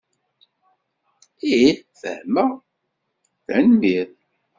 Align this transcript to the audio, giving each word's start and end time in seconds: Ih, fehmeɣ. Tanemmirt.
Ih, 1.57 1.73
fehmeɣ. 1.99 2.49
Tanemmirt. 3.45 4.15